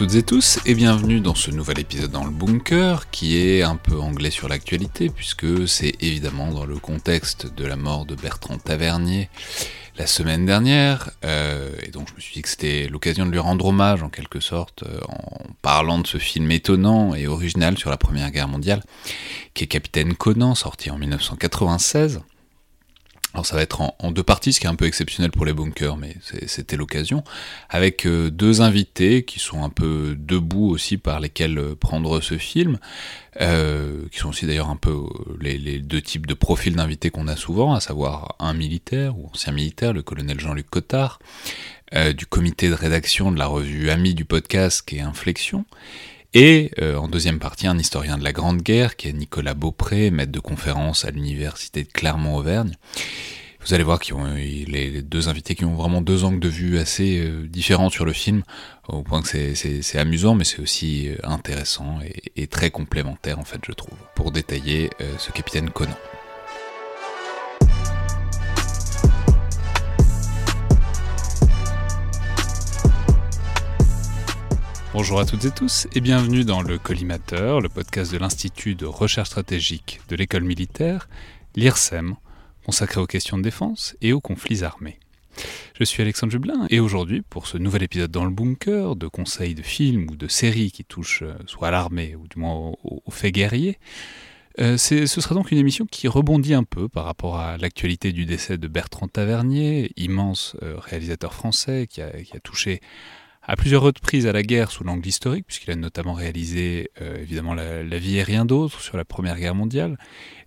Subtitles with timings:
[0.00, 3.76] toutes et tous et bienvenue dans ce nouvel épisode dans le bunker qui est un
[3.76, 8.56] peu anglais sur l'actualité puisque c'est évidemment dans le contexte de la mort de Bertrand
[8.56, 9.28] Tavernier
[9.98, 13.40] la semaine dernière, euh, et donc je me suis dit que c'était l'occasion de lui
[13.40, 17.90] rendre hommage en quelque sorte euh, en parlant de ce film étonnant et original sur
[17.90, 18.82] la Première Guerre mondiale,
[19.52, 22.22] qui est Capitaine Conan, sorti en 1996.
[23.32, 25.52] Alors ça va être en, deux parties, ce qui est un peu exceptionnel pour les
[25.52, 27.22] bunkers, mais c'était l'occasion,
[27.68, 32.38] avec euh, deux invités qui sont un peu debout aussi par lesquels euh, prendre ce
[32.38, 32.78] film,
[33.40, 34.96] euh, qui sont aussi d'ailleurs un peu
[35.40, 39.52] les, deux types de profils d'invités qu'on a souvent, à savoir un militaire ou ancien
[39.52, 41.20] militaire, le colonel Jean-Luc Cottard,
[42.16, 45.64] du comité de rédaction de la revue Ami du podcast qui est Inflexion,
[46.32, 50.10] et euh, en deuxième partie, un historien de la Grande Guerre, qui est Nicolas Beaupré,
[50.10, 52.76] maître de conférence à l'université de Clermont-Auvergne.
[53.62, 56.78] Vous allez voir qu'ils ont les deux invités qui ont vraiment deux angles de vue
[56.78, 58.42] assez euh, différents sur le film,
[58.88, 61.98] au point que c'est amusant, mais c'est aussi euh, intéressant
[62.36, 65.96] et, très complémentaire en fait, je trouve, pour détailler ce capitaine Conan.
[74.92, 78.86] Bonjour à toutes et tous et bienvenue dans le Collimateur, le podcast de l'Institut de
[78.86, 81.08] recherche stratégique de l'école militaire,
[81.54, 82.16] l'IRSEM,
[82.66, 84.98] consacré aux questions de défense et aux conflits armés.
[85.78, 89.54] Je suis Alexandre Jublin et aujourd'hui, pour ce nouvel épisode dans le bunker de conseils
[89.54, 93.10] de films ou de séries qui touchent euh, soit à l'armée ou du moins aux
[93.10, 93.78] faits guerriers,
[94.58, 98.26] euh, ce sera donc une émission qui rebondit un peu par rapport à l'actualité du
[98.26, 102.80] décès de Bertrand Tavernier, immense euh, réalisateur français qui a, qui a touché
[103.42, 107.54] à plusieurs reprises à la guerre sous l'angle historique, puisqu'il a notamment réalisé euh, évidemment
[107.54, 109.98] la, vie et rien d'autre sur la Première Guerre mondiale,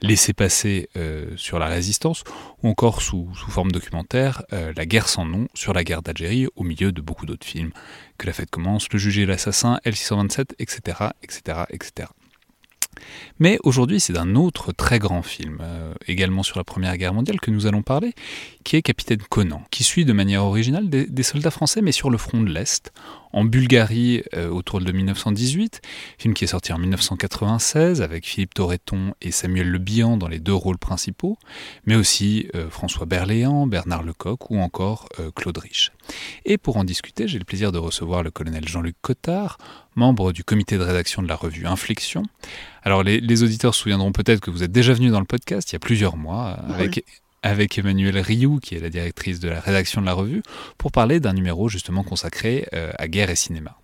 [0.01, 2.23] Laissez passer euh, sur la résistance,
[2.61, 6.63] ou encore sous, forme documentaire euh, La guerre sans nom sur la guerre d'Algérie, au
[6.63, 7.71] milieu de beaucoup d'autres films,
[8.17, 12.09] Que la fête commence, Le juge et l'assassin, L627, etc., etc., etc.
[13.39, 17.39] Mais aujourd'hui, c'est d'un autre très grand film, euh, également sur la Première Guerre mondiale,
[17.39, 18.13] que nous allons parler,
[18.63, 22.17] qui est Capitaine Conan, qui suit de manière originale des, soldats français, mais sur le
[22.17, 22.91] front de l'Est,
[23.33, 25.81] en Bulgarie euh, autour de 1918,
[26.17, 30.39] film qui est sorti en 1996 avec Philippe Torreton et Samuel Le Bihan dans les
[30.39, 31.38] deux rôles principaux,
[31.85, 35.91] mais aussi euh, François Berléand, Bernard Lecoq ou encore Claude Rich.
[36.45, 39.57] Et pour en discuter, j'ai le plaisir de recevoir le colonel Jean-Luc Cottard,
[39.95, 42.23] membre du comité de rédaction de la revue Inflexion.
[42.83, 45.73] Alors les, auditeurs se souviendront peut-être que vous êtes déjà venu dans le podcast il
[45.73, 47.05] y a plusieurs mois avec,
[47.43, 50.41] avec Emmanuel Rioux, qui est la directrice de la rédaction de la revue,
[50.77, 53.77] pour parler d'un numéro justement consacré euh, à guerre et cinéma.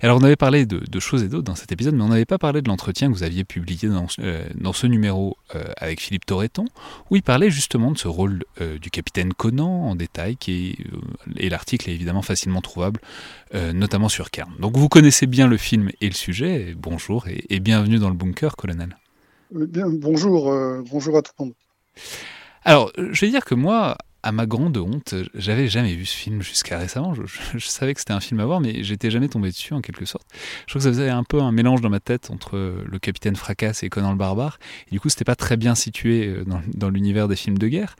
[0.00, 2.38] Alors on avait parlé de, choses et d'autres dans cet épisode, mais on n'avait pas
[2.38, 6.64] parlé de l'entretien que vous aviez publié dans, euh, ce numéro euh, avec Philippe Torreton,
[7.10, 10.76] où il parlait justement de ce rôle euh, du capitaine Conan en détail, qui
[11.36, 13.00] et l'article est évidemment facilement trouvable,
[13.72, 14.52] notamment sur Kern.
[14.58, 18.56] Donc vous connaissez bien le film et le sujet, bonjour et, bienvenue dans le bunker,
[18.56, 18.96] colonel.
[19.50, 20.52] Bonjour,
[20.90, 21.54] bonjour à tout le monde.
[22.64, 26.40] Alors, je vais dire que moi, à ma grande honte, j'avais jamais vu ce film
[26.40, 27.14] jusqu'à récemment.
[27.14, 30.06] Je, savais que c'était un film à voir, mais j'étais jamais tombé dessus en quelque
[30.06, 30.26] sorte.
[30.66, 33.36] Je trouve que ça faisait un peu un mélange dans ma tête entre le Capitaine
[33.36, 34.58] Fracasse et Conan le Barbare.
[34.90, 36.44] Du coup, c'était pas très bien situé euh,
[36.74, 37.96] dans, l'univers des films de guerre.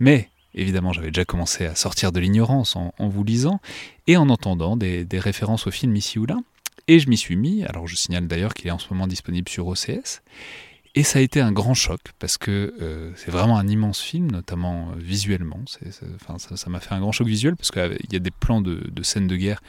[0.00, 3.60] Mais évidemment, j'avais déjà commencé à sortir de l'ignorance en, vous lisant
[4.06, 6.38] et en entendant des, des références au film ici ou là.
[6.88, 7.64] Et je m'y suis mis.
[7.64, 10.22] Alors, je signale d'ailleurs qu'il est en ce moment disponible sur OCS.
[10.98, 14.30] Et ça a été un grand choc parce que euh, c'est vraiment un immense film,
[14.30, 15.60] notamment euh, visuellement.
[15.66, 19.26] ça m'a fait un grand choc visuel parce qu'il y a des plans de, scènes
[19.26, 19.60] de guerre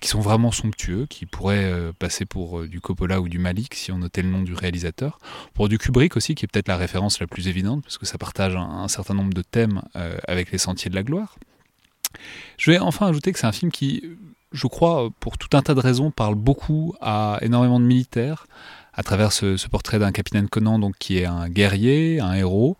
[0.00, 3.92] qui sont vraiment somptueux, qui pourraient euh, passer pour du Coppola ou du Malik si
[3.92, 5.18] on notait le nom du réalisateur.
[5.52, 8.16] Pour du Kubrick aussi, qui est peut-être la référence la plus évidente, parce que ça
[8.16, 9.82] partage un, certain nombre de thèmes
[10.26, 11.36] avec les Sentiers de la Gloire.
[12.56, 14.02] Je vais enfin ajouter que c'est un film qui,
[14.52, 18.46] je crois, pour tout un tas de raisons, parle beaucoup à énormément de militaires,
[18.96, 22.76] à travers ce, portrait d'un capitaine Conan, donc qui est un guerrier, un héros,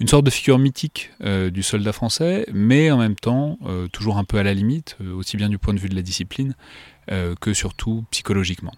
[0.00, 4.18] une sorte de figure mythique euh, du soldat français, mais en même temps euh, toujours
[4.18, 6.54] un peu à la limite, euh, aussi bien du point de vue de la discipline
[7.40, 8.74] que surtout psychologiquement.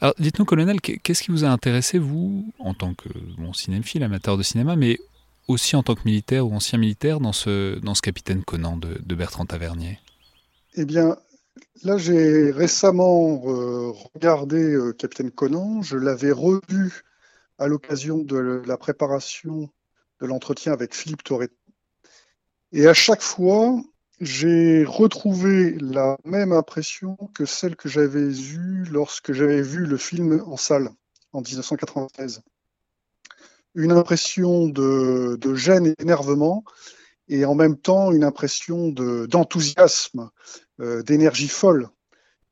[0.00, 4.38] Alors dites-nous, colonel, qu'est-ce qui vous a intéressé, vous, en tant que bon, cinéphile, amateur
[4.38, 4.98] de cinéma, mais
[5.46, 8.98] aussi en tant que militaire ou ancien militaire, dans ce, dans ce capitaine Conan de,
[9.04, 9.98] de Bertrand Tavernier?
[10.74, 11.16] Eh bien,
[11.82, 13.38] là, j'ai récemment
[14.14, 15.82] regardé Capitaine Conan.
[15.82, 17.02] Je l'avais revu
[17.58, 19.68] à l'occasion de la préparation
[20.20, 21.54] de l'entretien avec Philippe Toretto.
[22.72, 23.82] Et à chaque fois,
[24.20, 30.42] j'ai retrouvé la même impression que celle que j'avais eue lorsque j'avais vu le film
[30.46, 30.90] en salle
[31.32, 32.42] en 1993.
[33.74, 36.64] Une impression de, gêne et d'énervement,
[37.30, 40.30] et en même temps une impression d'enthousiasme,
[40.80, 41.88] euh, d'énergie folle.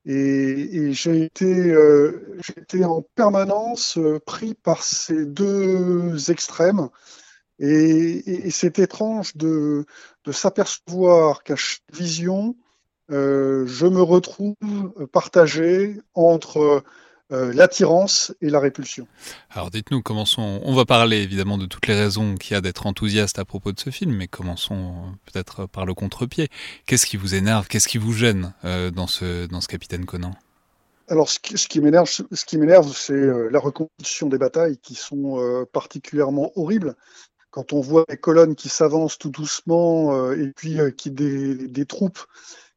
[0.06, 2.40] Et, j'ai été, euh,
[2.82, 6.88] en permanence euh, pris par ces deux extrêmes
[7.58, 9.84] et, c'est étrange de,
[10.30, 12.56] s'apercevoir qu'à chaque vision,
[13.10, 14.54] euh, je me retrouve
[15.12, 16.82] partagé entre
[17.32, 19.06] euh, l'attirance et la répulsion.
[19.50, 20.60] Alors dites-nous, commençons.
[20.64, 23.72] On va parler évidemment de toutes les raisons qu'il y a d'être enthousiaste à propos
[23.72, 24.94] de ce film, mais commençons
[25.26, 26.48] peut-être par le contre-pied.
[26.86, 30.32] Qu'est-ce qui vous énerve Qu'est-ce qui vous gêne euh, dans, ce, dans ce Capitaine Conan?
[31.10, 36.52] Alors, ce qui, m'énerve, ce qui m'énerve, c'est la reconstitution des batailles qui sont particulièrement
[36.54, 36.96] horribles
[37.50, 41.86] quand on voit les colonnes qui s'avancent tout doucement euh, et puis euh, qui des,
[41.86, 42.20] troupes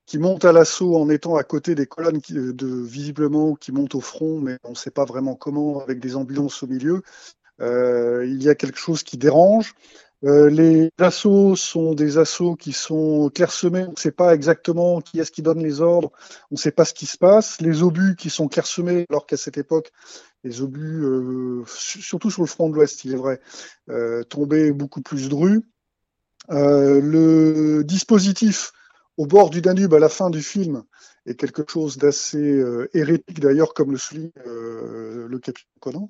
[0.06, 3.96] qui montent à l'assaut en étant à côté des colonnes qui, de, visiblement qui montent
[3.96, 7.02] au front, mais on ne sait pas vraiment comment, avec des ambulances au milieu.
[7.62, 9.74] Euh, il y a quelque chose qui dérange.
[10.24, 13.86] les assauts sont des assauts qui sont clairsemés.
[13.88, 16.12] On ne sait pas exactement qui est-ce qui donne les ordres.
[16.52, 17.62] On ne sait pas ce qui se passe.
[17.62, 19.92] Les obus qui sont clairsemés, alors qu'à cette époque,
[20.44, 23.40] les obus, euh, surtout sur le front de l'Ouest, il est vrai,
[23.90, 25.62] euh, tombaient beaucoup plus drus.
[26.50, 28.72] Euh, le dispositif
[29.22, 30.82] au bord du Danube à la fin du film
[31.28, 32.64] est quelque chose d'assez
[32.96, 36.10] hérétique d'ailleurs, comme le souligne le capitaine Conan.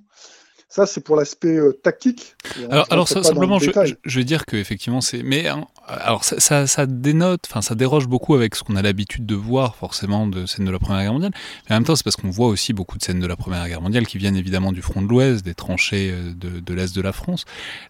[0.72, 2.38] Ça, c'est pour l'aspect euh, tactique.
[2.70, 3.72] Alors, alors simplement, je,
[4.06, 5.22] je, vais dire que effectivement, c'est.
[5.22, 8.82] Mais hein, alors, ça, ça, ça dénote, enfin, ça déroge beaucoup avec ce qu'on a
[8.82, 11.34] l'habitude de voir, forcément, de scènes de la Première Guerre mondiale.
[11.66, 13.68] Mais en même temps, c'est parce qu'on voit aussi beaucoup de scènes de la Première
[13.68, 16.96] Guerre mondiale qui viennent évidemment du front de l'Ouest, des tranchées euh, de, de l'Est
[16.96, 17.44] de la France.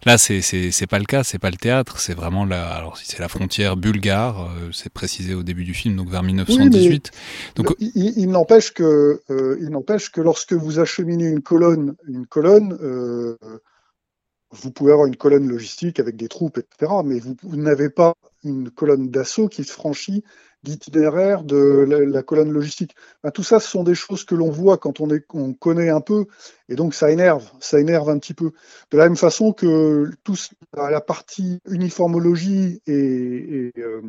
[0.04, 2.66] Là, c'est c'est pas le cas, c'est pas le théâtre, c'est vraiment la.
[2.66, 6.24] Alors, si c'est la frontière bulgare, euh, c'est précisé au début du film, donc vers
[6.24, 7.12] 1918.
[7.54, 9.22] donc, il, n'empêche que,
[9.60, 13.36] il n'empêche que lorsque vous acheminez une colonne, une colonne euh,
[14.52, 18.14] vous pouvez avoir une colonne logistique avec des troupes, etc., mais vous, n'avez pas
[18.44, 20.24] une colonne d'assaut qui se franchit
[20.64, 22.94] l'itinéraire de la, colonne logistique.
[23.34, 26.26] tout ça, ce sont des choses que l'on voit quand on, connaît un peu,
[26.68, 28.52] et donc ça énerve, ça énerve un petit peu.
[28.90, 30.36] De la même façon que tout,
[30.76, 34.02] la partie uniformologie et, et, euh,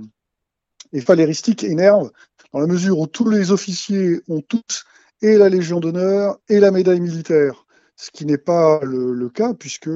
[0.92, 2.12] et phaléristique énerve,
[2.52, 4.86] dans la mesure où tous les officiers ont tous
[5.22, 9.90] et la Légion d'honneur et la médaille militaire ce qui n'est pas le, cas, puisque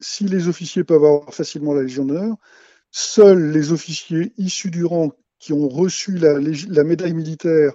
[0.00, 2.36] si les officiers peuvent avoir facilement la Légion d'honneur,
[2.90, 7.72] seuls les officiers issus du rang qui ont reçu la médaille militaire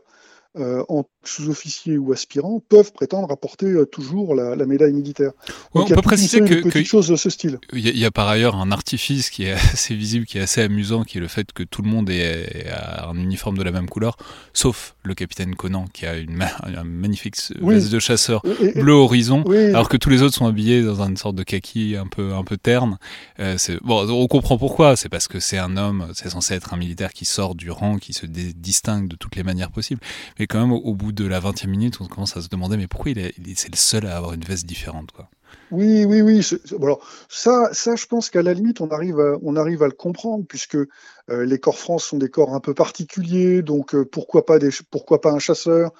[0.57, 5.31] euh, en sous-officiers ou aspirants peuvent prétendre apporter euh, toujours la, médaille militaire.
[5.73, 7.59] on peut préciser que, que chose de ce style.
[7.73, 11.03] Il y, a par ailleurs un artifice qui est assez visible, qui est assez amusant,
[11.03, 12.67] qui est le fait que tout le monde ait
[13.03, 14.17] un uniforme de la même couleur,
[14.53, 18.41] sauf le capitaine Conan qui a une un magnifique veste de chasseur
[18.75, 22.07] bleu horizon, alors que tous les autres sont habillés dans une sorte de kaki un
[22.07, 22.97] peu un peu terne.
[23.39, 24.95] Euh, bon, on comprend pourquoi.
[24.95, 27.97] C'est parce que c'est un homme, c'est censé être un militaire qui sort du rang,
[27.97, 30.01] qui se distingue de toutes les manières possibles.
[30.39, 32.87] Mais quand même, au, bout de la 20e minute, on commence à se demander mais
[32.87, 35.29] pourquoi il est, c'est le seul à avoir une veste différente quoi.
[35.71, 36.47] Oui, oui, oui.
[36.81, 39.93] Alors, ça, ça, je pense qu'à la limite, on arrive à, on arrive à le
[39.93, 40.87] comprendre, puisque euh,
[41.27, 45.21] les corps France sont des corps un peu particuliers, donc euh, pourquoi, pas des, pourquoi
[45.21, 45.91] pas un chasseur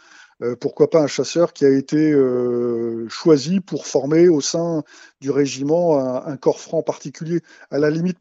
[0.41, 2.13] euh, Pourquoi pas un chasseur qui a été
[3.09, 4.83] choisi pour former au sein
[5.21, 7.41] du régiment un, un corps franc particulier?
[7.69, 8.19] À la limite,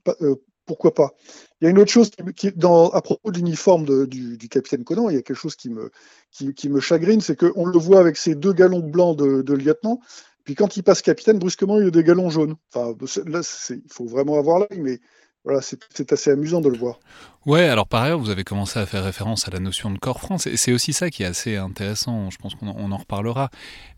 [0.70, 1.16] pourquoi pas
[1.60, 5.16] Il y a une autre chose qui, à propos de l'uniforme du, capitaine Conan, il
[5.16, 8.78] y a quelque chose qui me, chagrine, c'est qu'on le voit avec ses deux galons
[8.78, 9.98] blancs de, lieutenant,
[10.44, 12.54] puis quand il passe capitaine, brusquement, il y a des galons jaunes.
[12.72, 12.94] Enfin,
[13.26, 15.00] là, il faut vraiment avoir l'œil, mais
[15.44, 16.98] voilà, c'est assez amusant de le voir.
[17.46, 20.20] Ouais, alors par ailleurs, vous avez commencé à faire référence à la notion de corps
[20.20, 23.48] France, et c'est aussi ça qui est assez intéressant, je pense qu'on en, reparlera,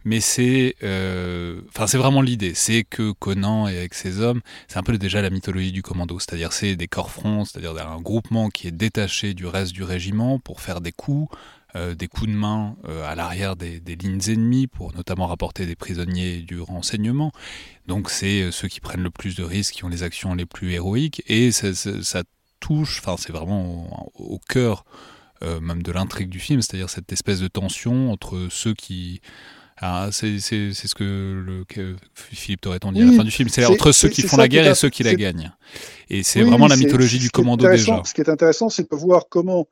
[0.05, 4.85] mais c'est euh, c'est vraiment l'idée, c'est que Conan et avec ses hommes, c'est un
[4.85, 8.69] peu déjà la mythologie du commando, c'est-à-dire c'est des corps France, c'est-à-dire un groupement qui
[8.69, 11.29] est détaché du reste du régiment pour faire des coups,
[11.75, 15.75] euh, des coups de main euh, à l'arrière des, lignes ennemies pour notamment rapporter des
[15.75, 17.33] prisonniers du renseignement.
[17.87, 20.45] Donc c'est euh, ceux qui prennent le plus de risques, qui ont les actions les
[20.45, 22.23] plus héroïques, et ça,
[22.61, 24.85] touche, enfin c'est vraiment au, cœur
[25.61, 29.21] même de l'intrigue du film, c'est-à-dire cette espèce de tension entre ceux qui...
[29.79, 33.91] Ah, c'est ce que, le, Philippe Torreton dit à la fin du film, c'est entre
[33.91, 35.51] ceux qui font la guerre et ceux qui la gagnent.
[36.09, 38.01] Et c'est vraiment la mythologie du commando déjà.
[38.05, 39.67] Ce qui est intéressant, c'est de voir comment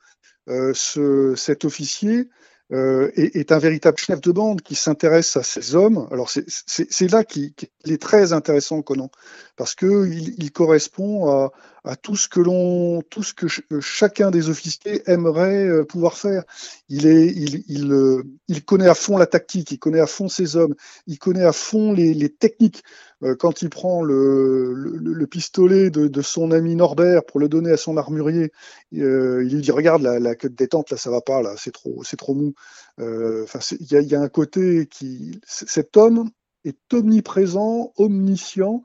[0.49, 2.29] ce, cet officier
[2.73, 6.07] euh, est, est, un véritable chef de bande qui s'intéresse à ces hommes.
[6.13, 7.53] Alors c'est là qu'il
[7.85, 9.11] est très intéressant Conan,
[9.57, 11.51] parce que il, il correspond à,
[11.85, 13.47] à, tout ce que l'on, tout ce que
[13.81, 16.45] chacun des officiers aimerait euh, pouvoir faire.
[16.89, 20.57] Il est, il, il, il, connaît à fond la tactique, il connaît à fond ses
[20.57, 20.75] hommes,
[21.07, 22.83] il connaît à fond les, techniques.
[23.23, 27.77] Euh, quand il prend le, le, pistolet de, son ami Norbert pour le donner à
[27.77, 28.53] son armurier,
[28.97, 31.55] euh, il lui dit regarde la, la queue de détente là, ça va pas là,
[31.59, 32.55] c'est trop, c'est trop mou.
[32.99, 36.31] Euh, enfin, il y a un côté qui, cet homme
[36.65, 38.83] est omniprésent, omniscient.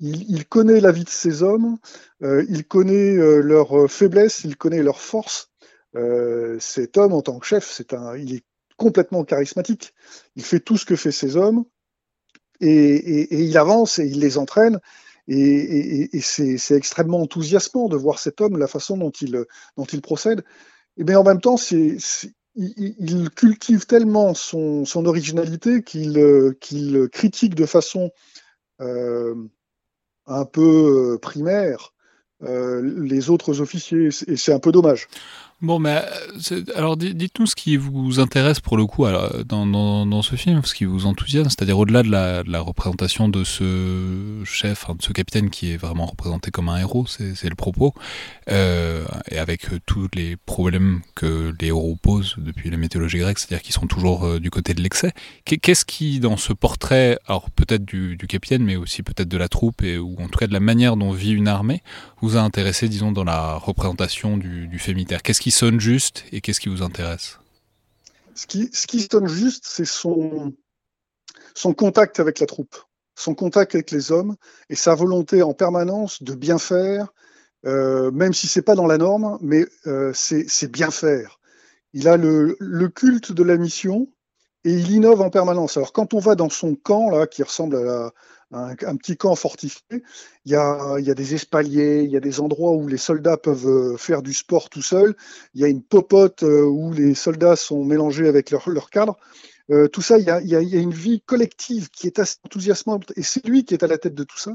[0.00, 1.76] Il, connaît la vie de ses hommes,
[2.22, 5.50] euh, il connaît euh, leurs faiblesses, il connaît leurs forces.
[5.96, 8.44] Euh, cet homme, en tant que chef, un, il est
[8.76, 9.94] complètement charismatique.
[10.36, 11.64] Il fait tout ce que fait ses hommes
[12.60, 14.78] et, il avance et il les entraîne.
[15.26, 19.44] Et, c'est extrêmement enthousiasmant de voir cet homme, la façon dont il,
[19.76, 20.44] dont il procède.
[20.96, 21.98] Mais en même temps, c'est
[22.58, 28.10] il, cultive tellement son, originalité qu'il critique de façon
[28.80, 29.34] euh,
[30.26, 31.94] un peu euh, primaire
[32.42, 35.08] euh, les autres officiers, et c'est un peu dommage.
[35.60, 36.00] Bon, mais
[36.52, 39.06] euh, alors dites-nous ce qui vous intéresse pour le coup
[39.44, 42.10] dans, dans, ce film, ce qui vous enthousiasme, c'est-à-dire au-delà de
[42.48, 47.06] la, représentation de ce chef, de ce capitaine qui est vraiment représenté comme un héros,
[47.08, 47.92] c'est le propos,
[48.48, 53.40] euh, et avec euh, tous les problèmes que les héros posent depuis la mythologie grecque,
[53.40, 55.12] c'est-à-dire qu'ils sont toujours euh, du côté de l'excès.
[55.44, 59.82] Qu'est-ce qui, dans ce portrait, alors peut-être du, capitaine, mais aussi peut-être de la troupe,
[59.82, 61.82] ou en tout cas de la manière dont vit une armée,
[62.20, 66.60] vous a intéressé, disons, dans la représentation du, du Qu'est-ce qui sonne juste et qu'est-ce
[66.60, 67.38] qui vous intéresse?
[68.34, 70.54] Ce qui, sonne juste, c'est son,
[71.54, 72.76] son contact avec la troupe,
[73.16, 74.36] son contact avec les hommes
[74.68, 77.08] et sa volonté en permanence de bien faire,
[77.66, 81.40] euh, même si c'est pas dans la norme, mais euh, c'est bien faire.
[81.92, 84.08] Il a le, le, culte de la mission
[84.62, 85.76] et il innove en permanence.
[85.76, 88.12] Alors quand on va dans son camp là, qui ressemble à la,
[88.52, 89.82] un, petit camp fortifié.
[90.44, 92.96] Il y, a, il y a des espaliers, il y a des endroits où les
[92.96, 95.14] soldats peuvent euh, faire du sport tout seuls.
[95.54, 99.18] Il y a une popote euh, où les soldats sont mélangés avec leur, leur cadre.
[99.70, 101.90] Euh, tout ça, il y, a, il, y a, il y, a, une vie collective
[101.90, 104.52] qui est assez enthousiasmante et c'est lui qui est à la tête de tout ça.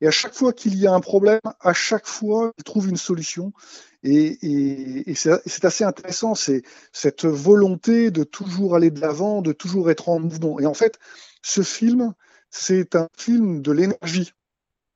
[0.00, 2.96] Et à chaque fois qu'il y a un problème, à chaque fois, il trouve une
[2.96, 3.52] solution.
[4.02, 6.62] Et, et, et c'est assez intéressant, c'est
[6.92, 10.58] cette volonté de toujours aller de l'avant, de toujours être en mouvement.
[10.58, 10.98] Et en fait,
[11.42, 12.14] ce film,
[12.58, 14.32] c'est un film de l'énergie.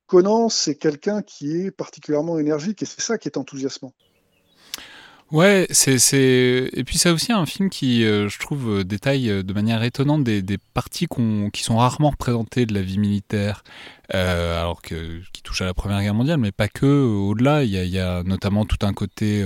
[0.06, 3.92] Conan, c'est quelqu'un qui est particulièrement énergique et c'est ça qui est enthousiasmant.
[5.30, 6.00] Ouais, c'est,
[6.72, 9.84] et puis c'est aussi un film qui, euh, je trouve, euh, détaille euh, de manière
[9.84, 11.06] étonnante des, parties
[11.52, 13.62] qui sont rarement représentées de la vie militaire,
[14.08, 16.86] alors que qui touche à la Première Guerre mondiale, mais pas que.
[16.86, 19.44] Au-delà, il y a, notamment tout un côté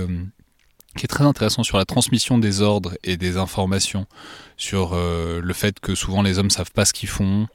[0.97, 4.07] qui est très intéressant sur la transmission des ordres et des informations,
[4.57, 7.47] sur le fait que souvent les hommes savent pas ce qu'ils font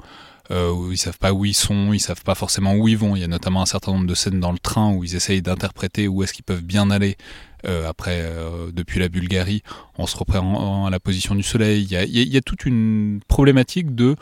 [0.51, 3.15] où ils savent pas où ils sont, ils savent pas forcément où ils vont.
[3.17, 5.43] Il y a notamment un certain nombre de scènes dans le train où ils essayent
[5.43, 7.17] d'interpréter où est-ce qu'ils peuvent bien aller
[7.67, 9.63] euh, après euh, depuis la Bulgarie
[9.97, 11.83] en se reprenant à la position du soleil.
[11.85, 14.17] Il y a, il y a toute une problématique de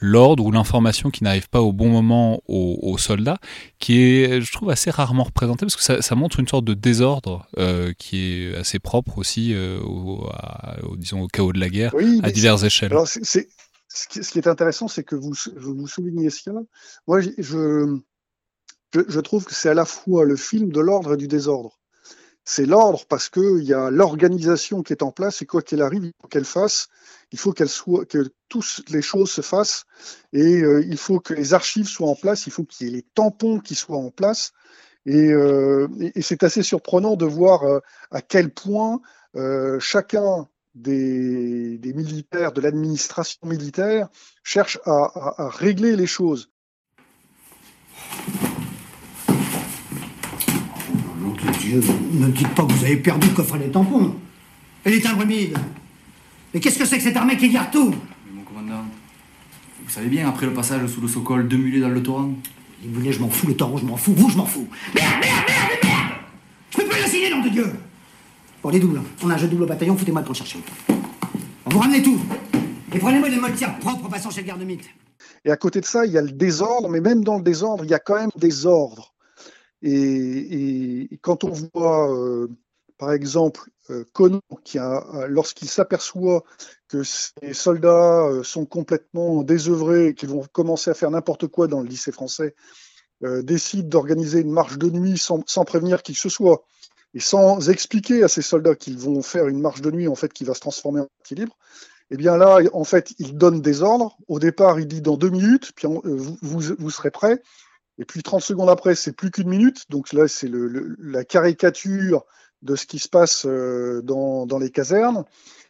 [0.00, 3.38] l'ordre ou l'information qui n'arrive pas au bon moment aux, soldats,
[3.78, 6.74] qui est, je trouve, assez rarement représenté parce que ça, ça montre une sorte de
[6.74, 10.26] désordre euh, qui est assez propre aussi euh, au,
[10.96, 12.92] disons, au chaos de la guerre à diverses échelles.
[12.92, 13.48] Alors c'est,
[13.92, 16.52] ce qui, est intéressant, c'est que vous, vous soulignez ça.
[17.06, 18.00] Moi, je, je,
[19.08, 21.78] je trouve que c'est à la fois le film de l'ordre et du désordre.
[22.44, 26.04] C'est l'ordre parce qu'il y a l'organisation qui est en place et quoi qu'elle arrive,
[26.04, 26.88] il faut qu'elle fasse,
[27.32, 29.84] il faut qu'elle soit, que toutes les choses se fassent
[30.32, 32.94] et euh, il faut que les archives soient en place, il faut qu'il y ait
[32.94, 34.52] les tampons qui soient en place.
[35.06, 35.86] Et, euh,
[36.20, 37.80] c'est assez surprenant de voir euh,
[38.10, 39.00] à quel point
[39.78, 40.48] chacun
[40.80, 44.08] des, des militaires, de l'administration militaire,
[44.42, 46.50] cherchent à, à, à régler les choses.
[51.18, 51.80] Mon Dieu,
[52.12, 54.16] ne dites pas que vous avez perdu le coffre des tampons.
[54.84, 55.58] Et les timbres humides.
[56.52, 57.90] Mais qu'est-ce que c'est que cette armée qui garde tout?
[57.90, 58.84] Mais mon commandant,
[59.84, 62.32] vous savez bien, après le passage sous le Sokol, deux mulets dans le torrent.
[62.82, 64.66] Les mulets, je m'en fous, le taureau, je m'en fous, vous, je m'en fous.
[64.94, 66.12] Merde, merde, merde, merde
[66.70, 67.70] Je peux plus le signer, nom de Dieu
[68.62, 70.58] Bon, les doubles, on a un jeu double au bataillon, foutez-moi pour le chercher.
[71.64, 72.20] Vous ramenez tout.
[72.92, 74.84] Et prenez-moi des moltières propres passant chez le garde-mythe.
[75.46, 77.84] Et à côté de ça, il y a le désordre, mais même dans le désordre,
[77.84, 79.14] il y a quand même des ordres.
[79.80, 82.48] Et, quand on voit, euh,
[82.98, 84.04] par exemple, euh,
[84.62, 86.44] qui a, lorsqu'il s'aperçoit
[86.88, 91.66] que ses soldats euh, sont complètement désœuvrés et qu'ils vont commencer à faire n'importe quoi
[91.66, 92.54] dans le lycée français,
[93.22, 96.64] euh, décide d'organiser une marche de nuit sans, prévenir qui que ce soit
[97.14, 100.32] et sans expliquer à ses soldats qu'ils vont faire une marche de nuit en fait
[100.32, 101.56] qui va se transformer en équilibre.
[102.10, 104.16] Eh bien là, en fait, il donne des ordres.
[104.26, 106.36] Au départ, il dit dans deux minutes, puis on, vous,
[106.78, 107.40] vous, serez prêts.
[107.98, 109.84] Et puis 30 secondes après, c'est plus qu'une minute.
[109.90, 112.24] Donc là, c'est la caricature
[112.62, 115.24] de ce qui se passe euh, dans, dans les casernes.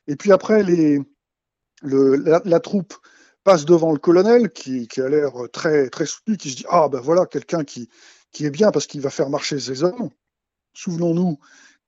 [0.07, 0.65] Et puis après,
[1.83, 2.95] la, troupe
[3.45, 6.89] passe devant le colonel qui, qui a l'air très, très soutenu, qui se dit Ah
[6.89, 7.91] ben voilà, quelqu'un qui,
[8.33, 10.11] qui est bien parce qu'il va faire marcher ses hommes.
[10.75, 11.39] Souvenons-nous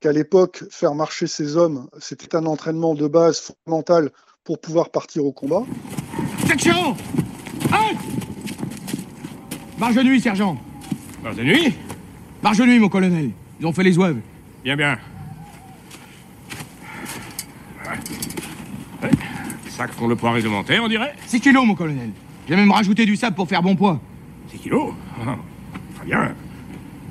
[0.00, 4.10] qu'à l'époque, faire marcher ses hommes, c'était un entraînement de base fondamental
[4.44, 5.62] pour pouvoir partir au combat.
[6.46, 6.96] Section
[7.70, 7.96] Halt
[9.78, 10.60] Marche de nuit, sergent
[11.22, 11.74] Marche de nuit?
[12.42, 13.30] Marche de nuit, mon colonel.
[13.60, 14.18] Ils ont fait les ouaves.
[14.64, 14.98] Bien, bien.
[19.02, 19.10] Ouais.
[19.68, 22.10] Sac font le poids réglementaire, on dirait 6 kilos, mon colonel.
[22.48, 24.00] J'ai même rajouté du sable pour faire bon poids.
[24.50, 24.92] 6 kilos?
[25.20, 25.30] Oh,
[25.96, 26.34] Très bien.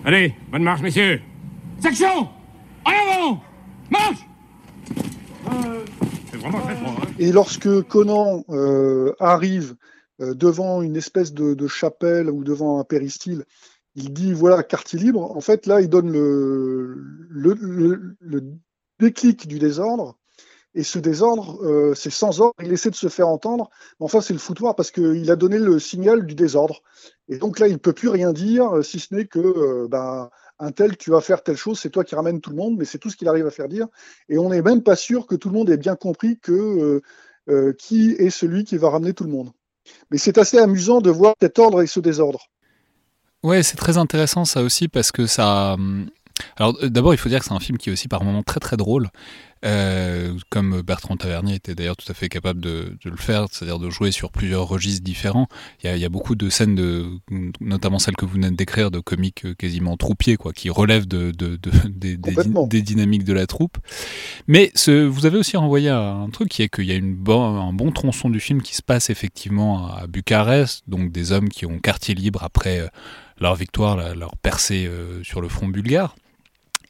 [0.03, 1.21] Allez, bonne marche, messieurs.
[1.81, 2.29] Section
[2.85, 3.41] En avant
[3.89, 4.19] Marche
[5.47, 5.83] euh,
[6.29, 6.93] C'est vraiment très froid.
[7.01, 9.75] Hein Et lorsque Conan euh, arrive
[10.21, 13.45] euh, devant une espèce de, de, chapelle ou devant un péristyle,
[13.95, 15.35] il dit voilà, quartier libre.
[15.35, 16.95] En fait, là, il donne le,
[17.29, 18.43] le, le, le
[18.99, 20.19] déclic du désordre.
[20.73, 22.53] Et ce désordre, euh, c'est sans ordre.
[22.61, 23.69] Il essaie de se faire entendre.
[23.99, 26.81] Mais enfin, c'est le foutoir parce qu'il a donné le signal du désordre.
[27.27, 30.29] Et donc là, il ne peut plus rien dire, si ce n'est que euh, ben,
[30.61, 32.85] un tel, tu vas faire telle chose, c'est toi qui ramène tout le monde, mais
[32.85, 33.87] c'est tout ce qu'il arrive à faire dire.
[34.29, 37.01] Et on n'est même pas sûr que tout le monde ait bien compris que euh,
[37.49, 39.49] euh, qui est celui qui va ramener tout le monde.
[40.11, 42.47] Mais c'est assez amusant de voir cet ordre et ce désordre.
[43.43, 45.75] Ouais, c'est très intéressant ça aussi parce que ça.
[46.57, 48.59] Alors d'abord, il faut dire que c'est un film qui est aussi par moments très
[48.59, 49.09] très drôle.
[49.63, 53.77] Euh, comme Bertrand Tavernier était d'ailleurs tout à fait capable de, de le faire, c'est-à-dire
[53.77, 55.47] de jouer sur plusieurs registres différents.
[55.83, 57.05] Il y a, il y a beaucoup de scènes, de,
[57.59, 61.29] notamment celles que vous venez de décrire, de comiques quasiment troupiers, quoi, qui relèvent de,
[61.29, 63.77] de, de des, dynamiques de la troupe.
[64.47, 67.73] Mais ce, vous avez aussi renvoyé un truc qui est qu'il y a une un
[67.73, 71.77] bon tronçon du film qui se passe effectivement à Bucarest, donc des hommes qui ont
[71.77, 72.89] quartier libre après
[73.39, 76.15] leur victoire, leur percée euh, sur le front bulgare.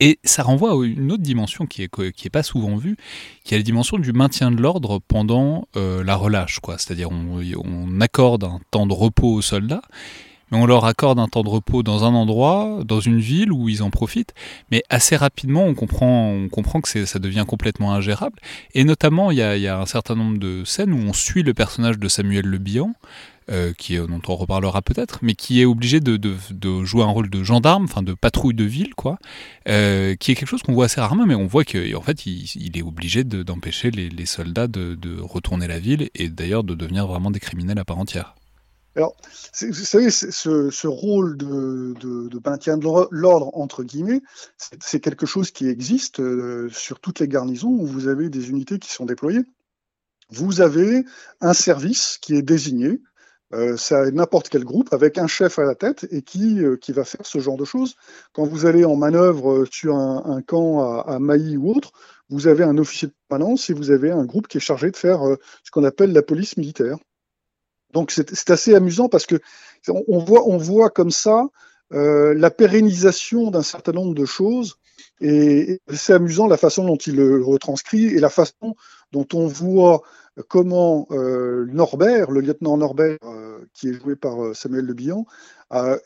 [0.03, 2.97] Et ça renvoie à une autre dimension qui est qui est pas souvent vue,
[3.43, 6.59] qui est la dimension du maintien de l'ordre pendant euh, la relâche.
[6.77, 9.83] C'est-à-dire on, accorde un temps de repos aux soldats,
[10.49, 13.69] mais on leur accorde un temps de repos dans un endroit, dans une ville où
[13.69, 14.33] ils en profitent,
[14.71, 18.39] mais assez rapidement on comprend on comprend que ça devient complètement ingérable.
[18.73, 21.43] Et notamment il y a, y a un certain nombre de scènes où on suit
[21.43, 22.95] le personnage de Samuel Le Bihan
[23.51, 26.17] euh, qui dont on reparlera peut-être, mais qui est obligé de,
[26.83, 29.17] jouer un rôle de gendarme, enfin de patrouille de ville, quoi,
[29.67, 32.77] euh, qui est quelque chose qu'on voit assez rarement, mais on voit qu'en fait, il,
[32.77, 37.39] est obligé d'empêcher les, soldats de, retourner la ville et d'ailleurs de devenir vraiment des
[37.39, 38.35] criminels à part entière.
[38.95, 39.15] Alors,
[39.61, 44.21] vous savez, ce, rôle de maintien de l'ordre, entre guillemets,
[44.79, 48.79] c'est quelque chose qui existe euh, sur toutes les garnisons où vous avez des unités
[48.79, 49.43] qui sont déployées.
[50.29, 51.03] Vous avez
[51.41, 53.01] un service qui est désigné,
[53.53, 56.93] euh, c'est n'importe quel groupe avec un chef à la tête et qui, euh, qui
[56.93, 57.95] va faire ce genre de choses.
[58.33, 61.91] Quand vous allez en manœuvre sur un, camp à, à Mailly ou autre,
[62.29, 64.95] vous avez un officier de permanence et vous avez un groupe qui est chargé de
[64.95, 66.97] faire euh, ce qu'on appelle la police militaire.
[67.93, 69.35] Donc c'est assez amusant parce que
[69.89, 71.47] on voit, on voit comme ça
[71.91, 74.77] euh, la pérennisation d'un certain nombre de choses
[75.19, 78.75] et, et c'est amusant la façon dont il le retranscrit et la façon
[79.11, 80.01] dont on voit
[80.47, 85.25] comment euh, Norbert, le lieutenant Norbert, euh, qui est joué par euh, Samuel Le Bihan,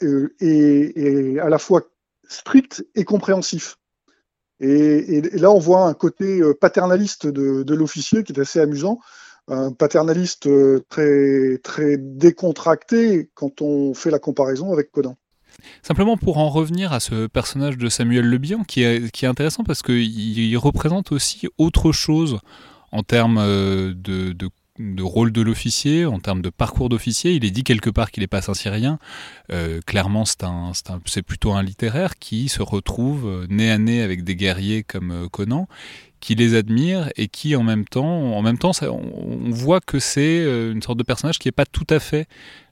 [0.01, 1.83] est, à la fois
[2.27, 3.77] strict et compréhensif.
[4.59, 8.99] Et, là, on voit un côté paternaliste de, de l'officier qui est assez amusant,
[9.47, 10.47] un paternaliste
[10.88, 15.17] très, très décontracté quand on fait la comparaison avec Conan.
[15.81, 19.27] Simplement pour en revenir à ce personnage de Samuel Le Bihan, qui est, qui est
[19.27, 22.39] intéressant parce qu'il représente aussi autre chose
[22.95, 24.34] en termes de,
[24.79, 27.34] de rôle de l'officier, en termes de parcours d'officier.
[27.34, 28.99] Il est dit quelque part qu'il n'est pas Saint-Cyrien.
[29.51, 34.36] Euh, clairement, c'est plutôt un littéraire qui se retrouve euh, nez à nez avec des
[34.36, 35.67] guerriers comme euh, Conan,
[36.19, 41.03] qui les admire et qui, en même temps, on, voit que c'est une sorte de
[41.03, 42.27] personnage qui n'est pas tout à fait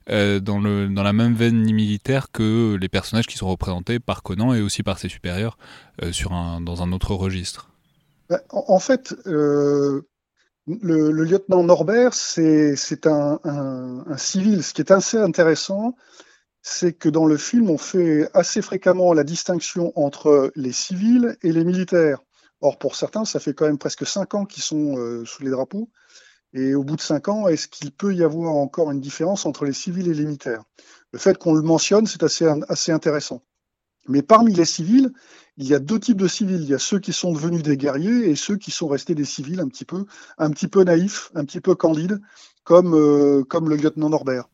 [0.07, 4.81] dans, la même veine militaire que les personnages qui sont représentés par Conan et aussi
[4.81, 5.57] par ses supérieurs
[6.01, 7.69] dans un autre registre.
[8.27, 9.13] Bah, en, fait,
[10.67, 14.63] le, lieutenant Norbert, c'est un, civil.
[14.63, 15.95] Ce qui est assez intéressant,
[16.61, 21.51] c'est que dans le film, on fait assez fréquemment la distinction entre les civils et
[21.51, 22.19] les militaires.
[22.61, 25.49] Or, pour certains, ça fait quand même presque cinq ans qu'ils sont euh, sous les
[25.49, 25.89] drapeaux.
[26.53, 29.65] Et au bout de cinq ans, est-ce qu'il peut y avoir encore une différence entre
[29.65, 30.63] les civils et les militaires?
[31.11, 33.43] Le fait qu'on le mentionne, c'est assez intéressant.
[34.07, 35.11] Mais parmi les civils,
[35.57, 36.61] il y a deux types de civils.
[36.61, 39.25] Il y a ceux qui sont devenus des guerriers et ceux qui sont restés des
[39.25, 40.05] civils un petit peu,
[40.37, 42.19] un petit peu naïfs, un petit peu candides,
[42.63, 44.47] comme, euh, comme le lieutenant Norbert.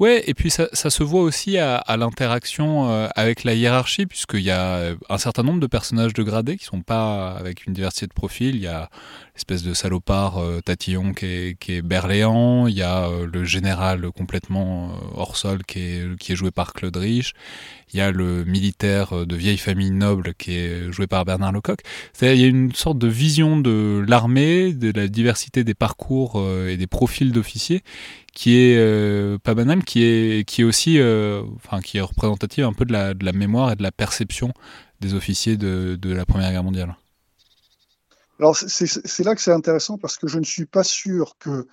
[0.00, 4.50] Ouais, et puis ça, se voit aussi à, l'interaction euh, avec la hiérarchie, puisqu'il y
[4.50, 8.12] a un certain nombre de personnages de gradés qui sont pas avec une diversité de
[8.12, 8.56] profils.
[8.56, 8.90] Il y a
[9.36, 14.98] l'espèce de salopard euh, Tatillon qui est, qui il y a euh, le général complètement
[15.14, 17.34] hors sol qui est joué par Claude Rich,
[17.94, 21.78] il y a le militaire de vieille famille noble qui est joué par Bernard Lecoq.
[22.20, 26.76] Il y a une sorte de vision de l'armée, de la diversité des parcours et
[26.76, 27.82] des profils d'officiers
[28.34, 32.64] qui est euh, pas banal, qui est, qui est aussi, euh, enfin, qui est représentative
[32.64, 34.52] un peu de la, mémoire et de la perception
[35.00, 36.96] des officiers de, la Première Guerre mondiale.
[38.40, 41.68] Alors c'est là que c'est intéressant parce que je ne suis pas sûr que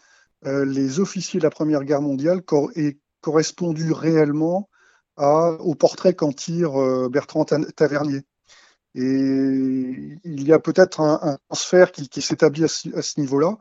[0.45, 2.41] euh, les officiers de la Première Guerre mondiale
[2.75, 4.69] aient correspondu réellement
[5.17, 6.71] au portrait qu'en tire
[7.09, 8.21] Bertrand Tavernier.
[8.95, 13.57] Et il y a peut-être un, transfert qui, qui s'établit à ce niveau-là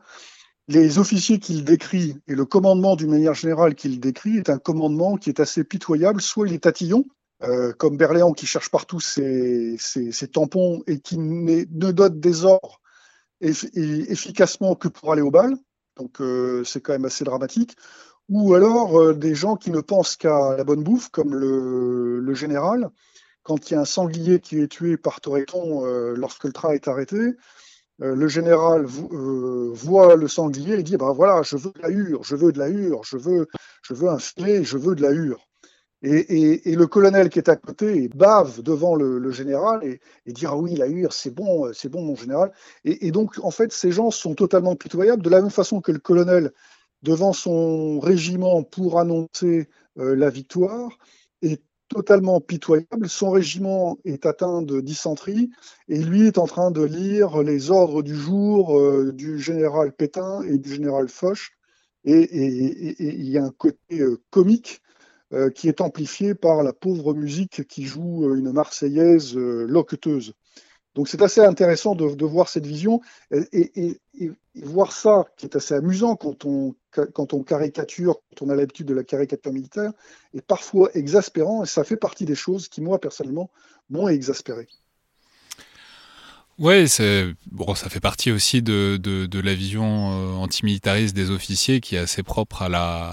[0.71, 5.17] les officiers qu'il décrit et le commandement d'une manière générale qu'il décrit est un commandement
[5.17, 6.21] qui est assez pitoyable.
[6.21, 7.05] Soit il est tatillon,
[7.43, 9.77] euh, comme Berléand qui cherche partout ses,
[10.31, 12.79] tampons et qui ne donne des ordres
[13.41, 15.55] efficacement que pour aller au bal.
[15.97, 17.75] Donc euh, c'est quand même assez dramatique.
[18.31, 22.89] Ou alors euh, des gens qui ne pensent qu'à la bonne bouffe, comme le, général,
[23.43, 25.83] quand il y a un sanglier qui est tué par Toreton
[26.15, 27.35] lorsque le train est arrêté,
[28.01, 31.89] euh, le général euh, voit le sanglier et dit ben voilà, je veux de la
[31.89, 33.47] hure, je veux de la hure, je veux,
[33.83, 35.47] je veux un filet, je veux de la hure.
[36.03, 40.73] Et, le colonel qui est à côté bave devant le, général et, dit ah oui
[40.75, 42.51] la hure c'est bon c'est bon mon général
[42.85, 45.99] et, donc en fait ces gens sont totalement pitoyables de la même façon que le
[45.99, 46.53] colonel
[47.03, 50.97] devant son régiment pour annoncer euh, la victoire
[51.41, 53.09] est totalement pitoyable.
[53.09, 55.49] Son régiment est atteint de dysenterie
[55.89, 60.41] et lui est en train de lire les ordres du jour euh, du général Pétain
[60.43, 61.51] et du général Foch.
[62.03, 62.35] Et
[62.99, 64.81] il y a un côté euh, comique
[65.55, 70.33] qui est amplifié par la pauvre musique qui joue une Marseillaise loqueteuse.
[70.93, 72.99] Donc c'est assez intéressant de, voir cette vision
[73.31, 74.01] et,
[74.55, 78.87] voir ça, qui est assez amusant quand on, quand on caricature, quand on a l'habitude
[78.87, 79.91] de la caricature militaire,
[80.33, 83.49] est parfois exaspérant et ça fait partie des choses qui, moi, personnellement,
[83.89, 84.67] m'ont exaspéré.
[86.61, 86.85] Ouais,
[87.51, 91.99] bon, ça fait partie aussi de, de, la vision euh, antimilitariste des officiers qui est
[91.99, 93.09] assez propre à la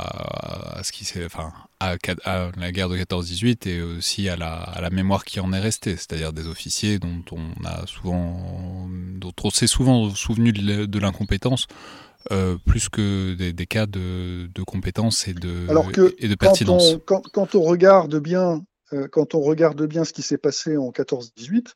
[0.76, 1.96] à ce qui enfin à,
[2.58, 5.96] la guerre de 14-18 et aussi à la, à la mémoire qui en est restée,
[5.96, 11.68] c'est-à-dire des officiers dont on a souvent dont on s'est souvent souvenu de l'incompétence
[12.30, 16.34] euh, plus que des, des cas de, de, compétence et de Alors que et de
[16.34, 16.96] pertinence.
[17.06, 20.38] Quand on, quand, quand on regarde bien euh, quand on regarde bien ce qui s'est
[20.38, 21.74] passé en 14-18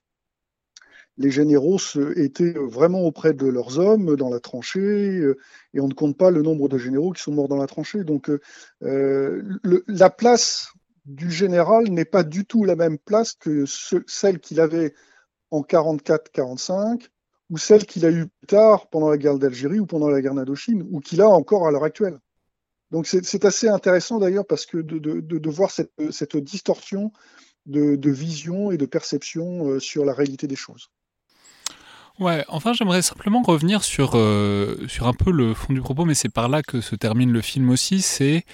[1.18, 1.78] les généraux
[2.16, 4.81] étaient vraiment auprès de leurs hommes dans la tranchée,
[5.18, 5.38] euh,
[5.74, 8.05] et on ne compte pas le nombre de généraux qui sont morts dans la tranchée.
[8.05, 8.40] Donc euh,
[8.83, 9.42] euh,
[9.87, 10.72] la place
[11.05, 13.64] du général n'est pas du tout la même place que
[14.07, 14.94] celle qu'il avait
[15.50, 17.09] en 44-45
[17.52, 20.34] ou celle qu'il a eue plus tard pendant la guerre d'Algérie ou pendant la guerre
[20.34, 22.18] d'Indochine ou qu'il a encore à l'heure actuelle.
[22.90, 27.12] Donc c'est assez intéressant d'ailleurs parce que de, voir cette, distorsion
[27.66, 30.88] de, vision et de perception sur la réalité des choses.
[32.18, 36.14] Ouais, enfin j'aimerais simplement revenir sur, euh, sur un peu le fond du propos, mais
[36.14, 38.44] c'est par là que se termine le film aussi, c'est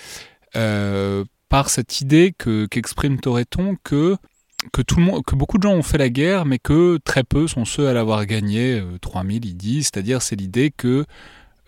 [0.56, 4.16] euh, par cette idée que qu'exprime Toreton que
[4.72, 7.24] que tout le monde, que beaucoup de gens ont fait la guerre, mais que très
[7.24, 8.82] peu sont ceux à l'avoir gagné.
[9.00, 11.04] 3000, euh, il dit, c'est-à-dire c'est l'idée que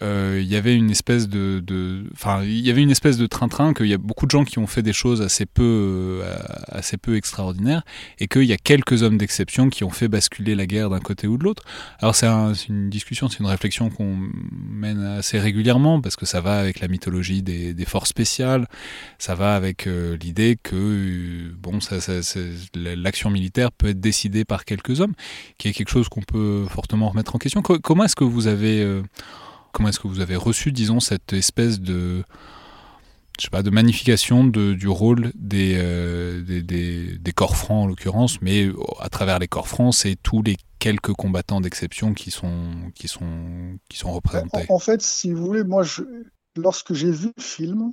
[0.02, 3.86] il y avait une espèce de, enfin, il y avait une espèce de train-train qu'il
[3.86, 6.36] y a beaucoup de gens qui ont fait des choses assez peu, euh,
[6.68, 7.82] assez peu extraordinaires,
[8.18, 11.26] et qu'il y a quelques hommes d'exception qui ont fait basculer la guerre d'un côté
[11.26, 11.62] ou de l'autre.
[11.98, 14.16] Alors c'est un, une discussion, c'est une réflexion qu'on
[14.52, 18.66] mène assez régulièrement parce que ça va avec la mythologie des, des forces spéciales,
[19.18, 21.78] ça va avec euh, l'idée que bon,
[22.74, 25.14] l'action militaire peut être décidée par quelques hommes,
[25.58, 27.62] qui est quelque chose qu'on peut fortement remettre en question.
[27.62, 29.02] comment est-ce que vous avez euh,
[29.72, 32.24] Comment est-ce que vous avez reçu, disons, cette espèce de,
[33.38, 38.68] je sais pas, de magnification du rôle des, euh, des, corps francs en l'occurrence, mais
[38.98, 42.50] à travers les corps francs, c'est tous les quelques combattants d'exception qui sont,
[44.04, 44.66] représentés.
[44.68, 45.84] En, fait, si vous voulez, moi,
[46.56, 47.92] lorsque j'ai vu le film,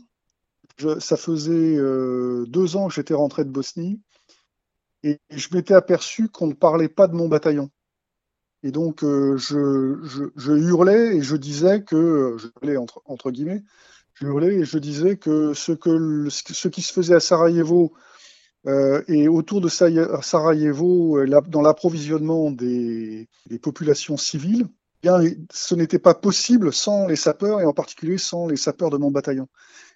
[0.99, 4.01] ça faisait euh, deux ans que j'étais rentré de Bosnie,
[5.03, 7.69] et je m'étais aperçu qu'on ne parlait pas de mon bataillon.
[8.67, 13.63] Et donc, euh, je, hurlais et je disais que, hurlais entre, guillemets,
[14.13, 15.71] je hurlais et je disais que ce,
[16.67, 17.93] qui se faisait à Sarajevo
[18.67, 25.73] euh, et autour de Sarajevo, euh, dans l'approvisionnement des, des, populations civiles, eh bien, ce
[25.73, 29.47] n'était pas possible sans les sapeurs et en particulier sans les sapeurs de mon bataillon.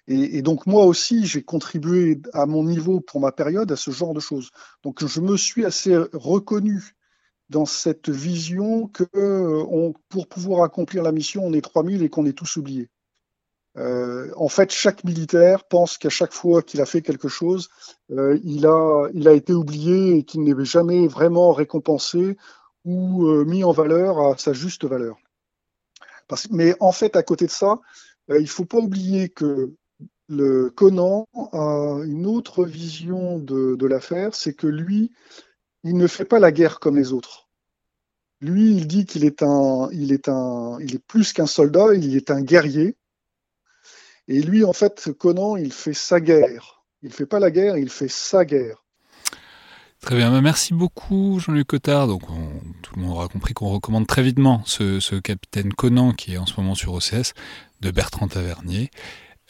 [0.08, 3.90] Et, et donc moi aussi, j'ai contribué à mon niveau pour ma période à ce
[3.90, 4.50] genre de choses.
[4.82, 6.94] Donc je me suis assez reconnu
[7.52, 12.26] dans cette vision que euh, pour pouvoir accomplir la mission, on est 3000 et qu'on
[12.26, 12.88] est tous oubliés.
[13.76, 17.68] Euh, en fait, chaque militaire pense qu'à chaque fois qu'il a fait quelque chose,
[18.10, 22.36] euh, il, a, été oublié et qu'il n'est jamais vraiment récompensé
[22.84, 25.16] ou mis en valeur à sa juste valeur.
[26.50, 27.78] Mais en fait, à côté de ça,
[28.28, 29.74] il faut pas oublier que
[30.28, 35.12] le Conan a une autre vision de l'affaire, c'est que lui,
[35.84, 37.41] il ne fait pas la guerre comme les autres.
[38.42, 42.96] Lui, il dit qu'il est un, il est plus qu'un soldat, il est un guerrier.
[44.26, 46.82] Et lui, en fait, Conan, il fait sa guerre.
[47.02, 48.84] Il fait pas la guerre, il fait sa guerre.
[50.00, 52.08] Très bien, bah, merci beaucoup Jean-Luc Cotard.
[52.08, 52.48] Donc on,
[52.82, 56.38] tout le monde aura compris qu'on recommande très vitement ce, ce, capitaine Conan qui est
[56.38, 57.34] en ce moment sur OCS
[57.80, 58.90] de Bertrand Tavernier.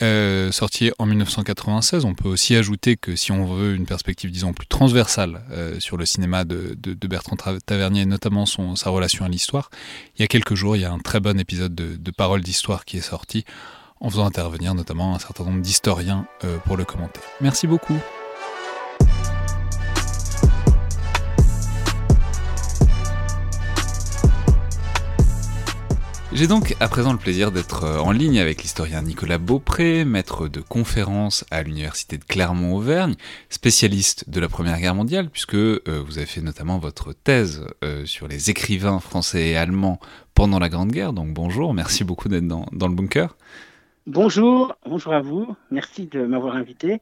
[0.03, 2.05] Euh, sorti en 1996.
[2.05, 5.97] On peut aussi ajouter que si on veut une perspective, disons, plus transversale euh, sur
[5.97, 9.71] le cinéma de, Bertrand Tavernier, notamment son, sa relation à l'histoire,
[10.17, 12.43] il y a quelques jours, il y a un très bon épisode de, de Paroles
[12.43, 13.45] d'Histoire qui est sorti,
[14.01, 17.21] en faisant intervenir notamment un certain nombre d'historiens euh, pour le commenter.
[17.41, 17.97] Merci beaucoup.
[26.35, 30.49] J'ai donc à présent le plaisir d'être euh, en ligne avec l'historien Nicolas Beaupré, maître
[30.49, 33.17] de conférences à l'université de Clermont-Auvergne,
[33.51, 38.07] spécialiste de la Première Guerre mondiale, puisque euh, vous avez fait notamment votre thèse euh,
[38.07, 40.01] sur les écrivains français et allemands
[40.35, 41.13] pendant la Grande Guerre.
[41.13, 43.37] Donc bonjour, merci beaucoup d'être dans le bunker.
[44.07, 47.01] Bonjour, bonjour à vous, merci de m'avoir invité.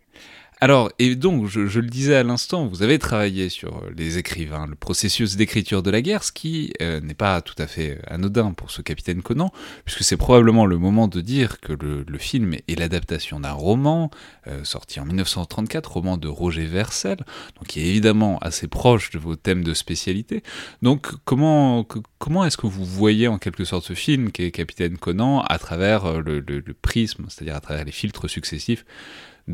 [0.62, 4.74] Alors, et donc, je, le disais à l'instant, vous avez travaillé sur les écrivains, le
[4.74, 8.70] processus d'écriture de la guerre, ce qui euh, n'est pas tout à fait anodin pour
[8.70, 9.52] ce capitaine Conan,
[9.86, 14.10] puisque c'est probablement le moment de dire que le, film est l'adaptation d'un roman
[14.48, 17.16] euh, sorti en 1934, roman de Roger Vercel,
[17.56, 20.42] donc qui est évidemment assez proche de vos thèmes de spécialité.
[20.82, 21.86] Donc, comment,
[22.18, 25.58] comment est-ce que vous voyez en quelque sorte ce film qui est Capitaine Conan à
[25.58, 26.42] travers le
[26.82, 28.84] prisme, c'est-à-dire à travers les filtres successifs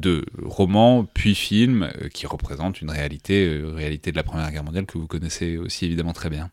[0.00, 4.64] de romans puis films euh, qui représentent une réalité, euh, réalité de la Première Guerre
[4.64, 6.50] mondiale que vous connaissez aussi évidemment très bien.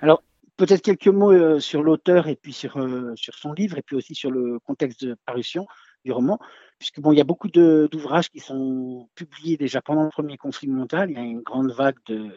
[0.00, 0.22] Alors,
[0.56, 2.72] peut-être quelques mots euh, sur l'auteur et puis sur,
[3.16, 5.66] sur son livre et puis aussi sur le contexte de parution
[6.04, 6.38] du roman,
[6.78, 10.68] puisque bon, il y a beaucoup d'ouvrages qui sont publiés déjà pendant le premier conflit
[10.68, 11.10] mondial.
[11.10, 12.30] Il y a une grande vague de,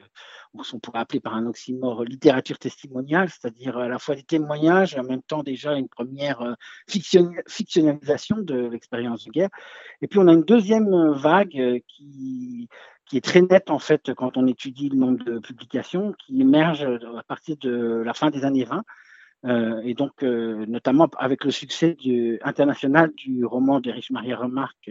[0.53, 4.99] on pourrait appeler par un oxymore, littérature testimoniale, c'est-à-dire à la fois des témoignages et
[4.99, 6.53] en même temps déjà une première euh,
[6.87, 9.49] fiction, fictionnalisation de l'expérience de guerre.
[10.01, 12.69] Et puis on a une deuxième vague qui
[13.05, 16.99] qui est très nette en fait quand on étudie le nombre de publications qui émergent
[17.17, 18.83] à partir de la fin des années 20
[19.45, 21.95] euh, et donc, euh, notamment avec le succès
[22.41, 24.89] international du roman d'Erich Maria Remarque,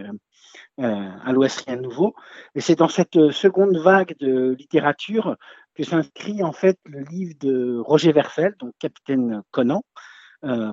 [0.81, 2.15] euh, À l'Ouest, rien de nouveau.
[2.55, 5.37] Et c'est dans cette seconde vague de littérature
[5.75, 9.83] que s'inscrit en fait le livre de Roger Verfel, donc Capitaine Conan,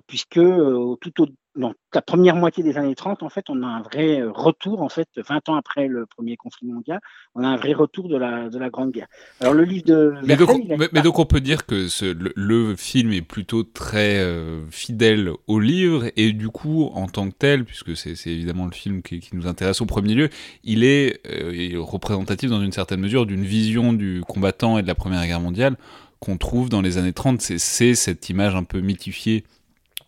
[0.07, 3.81] puisque tout au donc, la première moitié des années 30, en fait, on a un
[3.81, 6.99] vrai euh, retour, en fait, 20 ans après le premier conflit mondial,
[7.35, 9.07] on a un vrai retour de la, de la Grande Guerre.
[9.39, 10.13] Alors, le livre de...
[10.23, 13.63] Mais, donc, mais, mais donc on peut dire que ce, le, le, film est plutôt
[13.63, 18.65] très euh, fidèle au livre, et du coup, en tant que tel, puisque c'est évidemment
[18.65, 20.29] le film qui, qui, nous intéresse au premier lieu,
[20.63, 24.95] il est euh, représentatif dans une certaine mesure d'une vision du combattant et de la
[24.95, 25.75] Première Guerre mondiale
[26.19, 27.41] qu'on trouve dans les années 30.
[27.41, 29.43] C'est cette image un peu mythifiée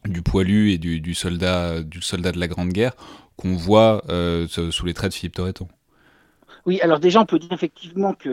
[0.07, 2.95] du poilu et du, soldat, du soldat de la Grande Guerre
[3.37, 4.03] qu'on voit
[4.47, 5.67] sous les traits de Philippe Torreton.
[6.65, 8.29] Oui, alors déjà, on peut dire effectivement que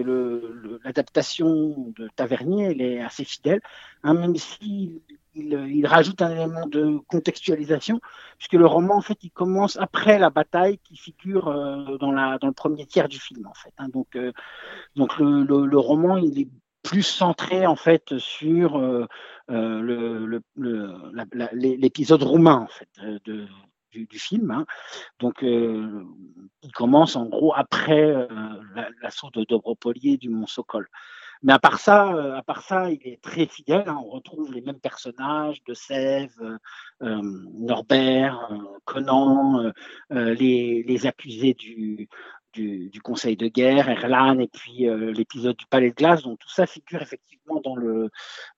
[0.85, 3.61] l'adaptation de Tavernier, elle est assez fidèle,
[4.05, 5.03] hein, même s'il
[5.35, 8.01] il, rajoute un élément de contextualisation,
[8.39, 12.53] puisque le roman, en fait, il commence après la bataille qui figure euh, dans, le
[12.53, 13.73] premier tiers du film, en fait.
[13.79, 13.89] Hein.
[13.89, 14.33] donc, euh,
[14.97, 16.49] donc le, roman, il est
[16.83, 19.07] plus centré, en fait, sur euh,
[21.53, 22.89] l'épisode roumain, en fait,
[23.25, 23.49] du,
[24.19, 24.51] film.
[24.51, 24.67] Hein.
[25.19, 28.15] Donc, il commence en gros après
[29.03, 30.89] l'assaut de Dobropolier du Mont Sokol.
[31.43, 33.89] Mais à part ça, euh, à part ça, il est très fidèle.
[33.89, 33.99] Hein.
[34.05, 36.59] On retrouve les mêmes personnages de Sèvres, euh,
[37.03, 37.21] euh,
[37.55, 38.49] Norbert,
[38.85, 39.73] Conan,
[40.11, 42.09] les, les, accusés du,
[42.53, 46.23] du, Conseil de guerre, Erlan, et puis l'épisode du Palais de glace.
[46.23, 48.11] Donc tout ça figure effectivement dans le,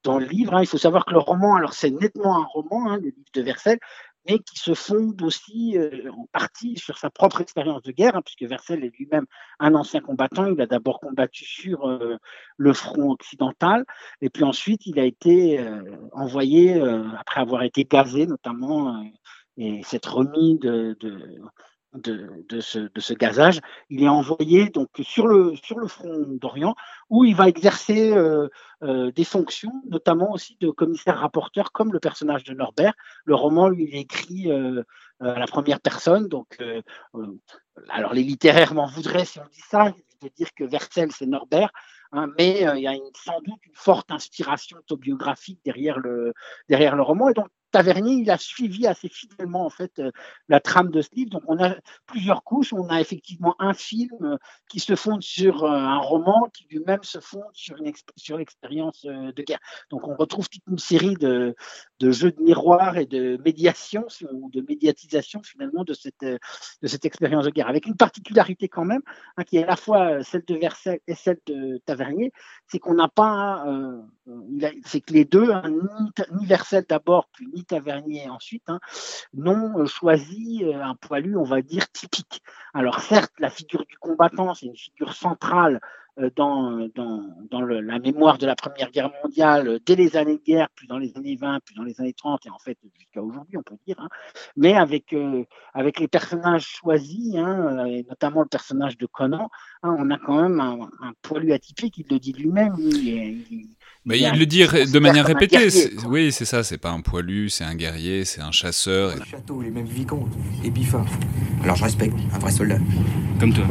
[0.02, 0.54] dans le livre.
[0.54, 0.62] Hein.
[0.62, 3.42] Il faut savoir que le roman, alors c'est nettement un roman, hein, le livre de
[3.42, 3.78] Versailles,
[4.26, 8.22] mais qui se fonde aussi euh, en partie sur sa propre expérience de guerre, hein,
[8.24, 9.26] puisque Vercel est lui-même
[9.61, 10.46] un ancien combattant.
[10.46, 12.16] Il a d'abord combattu sur euh,
[12.57, 13.85] le front occidental,
[14.20, 16.80] et puis ensuite il a été euh, envoyé,
[17.18, 19.04] après avoir été gazé notamment,
[19.57, 20.96] et s'être remis de
[21.94, 26.74] de, ce, de, ce, gazage, il est envoyé donc sur le, sur le front d'Orient
[27.11, 28.48] où il va exercer euh,
[28.83, 32.94] euh, des fonctions, notamment aussi de commissaire rapporteur comme le personnage de Norbert.
[33.24, 34.83] Le roman, lui, est écrit euh,
[35.20, 36.59] à la première personne, donc
[37.88, 41.70] alors les littéraires m'en voudraient si on dit ça, de dire que Vercel c'est Norbert,
[42.12, 46.35] hein, mais il y a sans doute une forte inspiration autobiographique derrière le,
[46.68, 50.12] derrière le roman, et donc Tavernier, il a suivi assez fidèlement en fait euh,
[50.48, 51.30] la trame de ce livre.
[51.30, 51.74] Donc on a
[52.06, 52.72] plusieurs couches.
[52.72, 54.37] On a effectivement un film euh,
[54.68, 59.04] qui se fonde sur euh, un roman qui lui-même se fonde sur une sur l'expérience
[59.04, 59.58] de guerre.
[59.90, 61.56] Donc on retrouve toute une série de,
[62.00, 67.44] jeux de miroir et de médiation ou de médiatisation finalement de cette de cette expérience
[67.44, 69.02] de guerre, avec une particularité quand même
[69.37, 72.32] hein, qui est à la fois celle de Versailles et celle de Tavernier,
[72.68, 73.66] c'est qu'on n'a pas,
[74.84, 78.81] c'est que les deux, hein, ni, ni Versailles d'abord puis ni Tavernier ensuite, hein,
[79.33, 82.42] n'ont euh, choisi euh, un poilu, on va dire, typique.
[82.72, 85.81] Alors certes, la figure du combattant, c'est une figure centrale
[86.20, 90.68] euh, dans, dans, la mémoire de la Première Guerre mondiale dès les années de guerre,
[90.74, 93.57] puis dans les années 20, puis dans les années 30, et en fait jusqu'à aujourd'hui,
[93.57, 93.96] on peut dire.
[93.98, 94.09] Hein.
[94.57, 95.14] Mais avec,
[95.72, 99.50] avec les personnages choisis, hein, et notamment le personnage de Conan,
[99.83, 102.77] on a quand même un, poilu atypique, il le dit lui-même.
[104.07, 105.68] Mais il, le dit de manière répétée.
[106.07, 106.62] oui, c'est ça.
[106.62, 109.16] C'est pas un poilu, c'est un guerrier, c'est un chasseur.
[109.16, 111.05] Le château, les mêmes vicomtes et Biffin.
[111.62, 112.79] Alors je respecte, un vrai soldat.
[113.40, 113.64] Comme toi.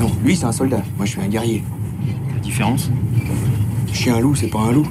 [0.00, 0.82] Non, lui c'est un soldat.
[0.96, 1.64] Moi je suis un guerrier.
[2.34, 2.90] La différence
[3.92, 4.86] Je suis un loup, c'est pas un loup.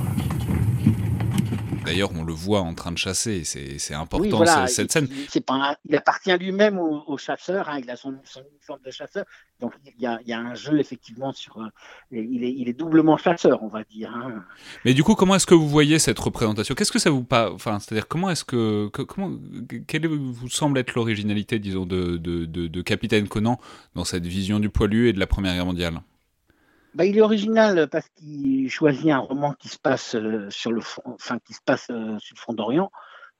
[1.86, 3.44] D'ailleurs, on le voit en train de chasser.
[3.44, 5.08] C'est important cette scène.
[5.34, 7.70] Il, pas il appartient lui-même au, chasseur.
[7.70, 9.26] Hein, il a son, son, uniforme de chasseur.
[9.60, 11.58] Donc il y, a, il y, a, un jeu effectivement sur.
[11.60, 11.70] Euh,
[12.12, 14.12] il, est, il, est, doublement chasseur, on va dire.
[14.14, 14.44] Hein.
[14.84, 16.76] Mais du coup, comment est-ce que vous voyez cette représentation?
[16.76, 19.32] Qu'est-ce que ça vous pas Enfin, c'est-à-dire comment est-ce que, comment
[19.88, 23.60] quelle vous semble être l'originalité, disons, de, de, de, de Capitaine Conan
[23.96, 26.02] dans cette vision du poilu et de la Première Guerre mondiale?
[26.96, 30.82] Bah, il est original parce qu'il choisit un roman qui se passe euh, sur le
[30.82, 32.90] front, enfin qui se passe euh, sur le front d'Orient.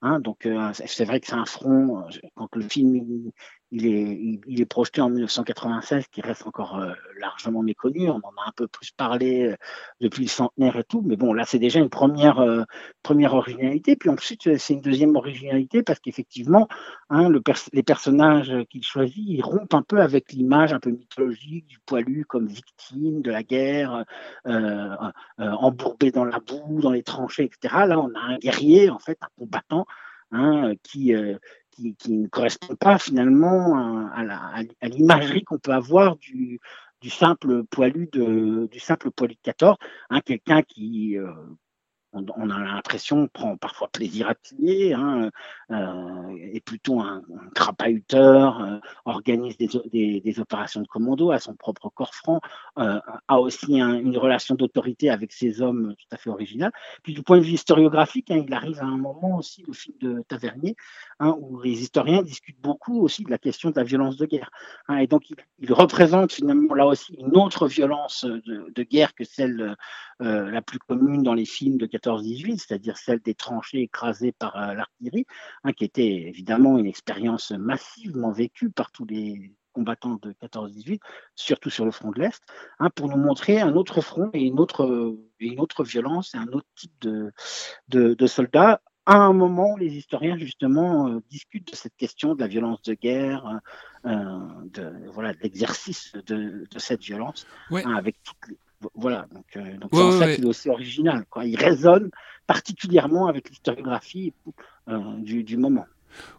[0.02, 2.06] Hein, donc euh, c'est vrai que c'est un front.
[2.36, 3.32] Quand le film
[3.72, 8.10] il est, il, projeté en 1996, qui reste encore euh, largement méconnu.
[8.10, 9.56] On en a un peu plus parlé euh,
[10.02, 12.64] depuis le centenaire et tout, mais bon, là, c'est déjà une première, euh,
[13.08, 13.96] originalité.
[13.96, 16.68] Puis ensuite, c'est une deuxième originalité parce qu'effectivement,
[17.10, 17.42] hein, le
[17.74, 22.26] les personnages qu'il choisit, ils rompent un peu avec l'image un peu mythologique du poilu
[22.26, 24.04] comme victime de la guerre,
[25.38, 27.86] embourbé dans la boue, dans les tranchées, etc.
[27.88, 29.86] Là, on a un guerrier, en fait, un combattant.
[30.32, 31.14] Hein, qui,
[31.76, 36.60] qui, ne correspond pas finalement à, l'imagerie qu'on peut avoir du,
[37.08, 39.78] simple poilu de du simple poilu de 14,
[40.10, 41.32] hein, quelqu'un qui euh,
[42.14, 45.30] on, a l'impression, prend parfois plaisir à tuer, hein,
[45.72, 51.56] euh, est plutôt un, un crapahuteur, euh, organise des, des, opérations de commando à son
[51.56, 52.40] propre corps franc,
[52.78, 56.72] a aussi une relation d'autorité avec ses hommes tout à fait originale.
[57.04, 59.98] Puis du point de vue historiographique, hein, il arrive à un moment aussi, le film
[60.00, 60.76] de Tavernier,
[61.20, 64.52] hein, où les historiens discutent beaucoup aussi de la question de la violence de guerre.
[64.88, 69.16] Hein, et donc il, il, représente finalement là aussi une autre violence de, de guerre
[69.16, 69.76] que celle
[70.22, 74.56] euh, la plus commune dans les films de 14-18, c'est-à-dire celle des tranchées écrasées par
[74.56, 75.26] euh, l'artillerie,
[75.66, 81.02] hein, qui était évidemment une expérience massivement vécue par tous les combattants de 14-18,
[81.36, 82.42] surtout sur le front de l'Est,
[82.96, 86.68] pour nous montrer un autre front et une autre, une autre violence et un autre
[86.76, 87.34] type de,
[87.90, 92.48] de, soldats à un moment les historiens justement euh, discutent de cette question de la
[92.48, 93.60] violence de guerre,
[94.06, 94.40] euh,
[94.74, 97.84] de voilà de l'exercice de, de, cette violence, Ouais.
[97.86, 98.58] hein, avec toutes les-
[98.94, 101.46] voilà donc euh, donc Ouais, c'est en ouais, ça qu'il est aussi original quoi.
[101.46, 102.10] Il résonne
[102.46, 104.34] particulièrement avec l'historiographie
[104.90, 105.86] euh, du, du moment.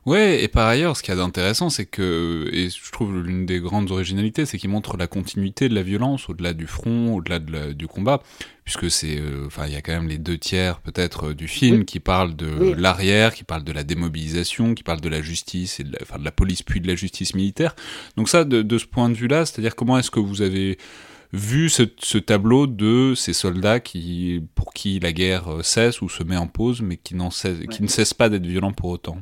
[0.05, 3.45] Ouais, et par ailleurs, ce qu'il y a d'intéressant, c'est que, et je trouve l'une
[3.45, 7.41] des grandes originalités, c'est qu'il montre la continuité de la violence au-delà du front, au-delà
[7.41, 8.23] de du combat,
[8.65, 11.49] puisque c'est, euh, enfin, il y a quand même les deux tiers peut-être euh, du
[11.49, 11.85] film Oui.
[11.87, 12.75] qui parlent de Oui.
[12.79, 16.21] l'arrière, qui parlent de la démobilisation, qui parlent de la justice et de la, enfin,
[16.21, 17.75] de la police puis de la justice militaire.
[18.17, 20.79] Donc ça, de, de ce point de vue-là, c'est-à-dire comment est-ce que vous avez
[21.33, 26.09] vu ce, ce tableau de ces soldats qui, pour qui la guerre euh, cesse ou
[26.09, 29.19] se met en pause, mais qui, cesse- qui ne cessent pas d'être violents pour autant?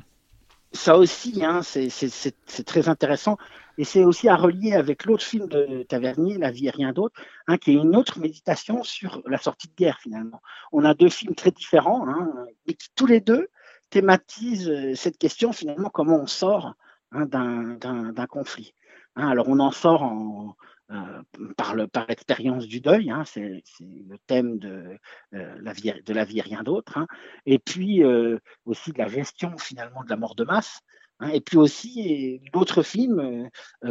[0.75, 3.37] Ça aussi, hein, c'est- très intéressant.
[3.79, 7.21] Et c'est aussi à relier avec l'autre film de Tavernier, La vie et rien d'autre,
[7.49, 10.41] hein, qui est une autre méditation sur la sortie de guerre finalement.
[10.73, 12.33] On a deux films très différents, hein,
[12.67, 13.49] mais qui tous les deux
[13.91, 16.75] thématisent euh, cette question finalement comment on sort
[17.13, 18.75] hein, d'un conflit.
[19.17, 20.57] Alors on en sort en,
[20.91, 21.23] euh,
[21.57, 24.99] par le- par l'expérience du deuil, hein, c'est le thème de,
[25.35, 26.99] euh, la vie, de la vie et rien d'autre.
[26.99, 27.07] hein.
[27.47, 30.81] Et puis euh, aussi de la gestion finalement de la mort de masse.
[31.21, 31.29] hein.
[31.29, 33.49] et puis aussi l'autre film,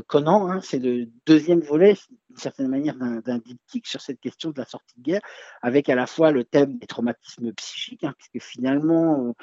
[0.07, 1.95] Conan, c'est le deuxième volet,
[2.29, 5.21] d'une certaine manière, d'un diptyque sur cette question de la sortie de guerre,
[5.61, 9.35] avec à la fois le thème des traumatismes psychiques, puisque finalement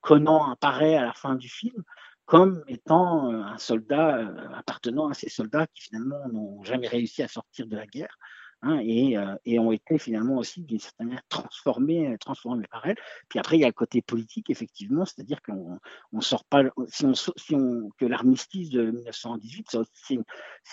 [0.00, 1.82] Conan apparaît à la fin du film
[2.26, 7.22] comme étant euh, un soldat euh, appartenant à ces soldats qui finalement n'ont jamais réussi
[7.22, 8.18] à sortir de la guerre
[8.62, 12.96] hein, et, euh, et ont été finalement aussi d'une certaine manière transformés, transformés par elle.
[13.28, 15.78] Puis après, il y a le côté politique, effectivement, c'est-à-dire qu'on
[16.12, 20.24] on sort pas, si on, si on, que l'armistice de 1918, ça aussi, c'est une,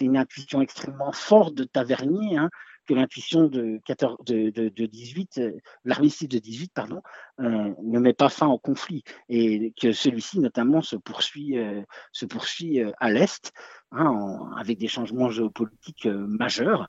[0.02, 2.50] une intuition extrêmement forte de Tavernier, hein,
[2.90, 5.52] que l'intuition de, 14 de, de, de 18, euh,
[5.86, 7.02] l'armistice de 18, pardon,
[7.40, 11.82] euh, ne met pas fin au conflit et que celui-ci notamment se poursuit, euh,
[12.12, 13.52] se poursuit à l'est,
[13.92, 16.88] hein, en- avec des changements géopolitiques euh, majeurs.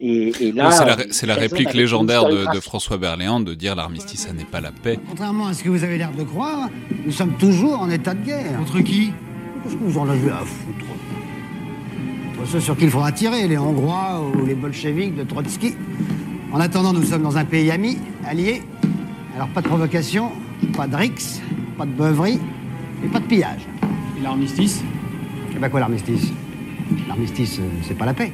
[0.00, 2.60] Et, et là, Oui, c'est la, c'est réplique légendaire de.
[2.60, 4.98] François Berléand de dire l'armistice, ça n'est pas la paix.
[5.06, 6.70] Contrairement à ce que vous avez l'air de croire,
[7.04, 8.56] nous sommes toujours en état de guerre.
[8.58, 9.12] Contre qui?
[9.62, 10.86] Qu'est-ce que vous en avez à foutre
[12.46, 15.74] ceux sur qui il faudra tirer, les Hongrois ou les bolcheviks de Trotsky.
[16.52, 18.62] En attendant, nous sommes dans un pays ami, allié.
[19.34, 20.30] Alors pas de provocation,
[20.76, 21.40] pas de rix,
[21.78, 22.38] pas de beuverie
[23.04, 23.66] et pas de pillage.
[24.18, 24.82] Et l'armistice?
[25.54, 26.32] Et bah quoi l'armistice?
[27.08, 28.32] L'armistice, euh, c'est pas la paix.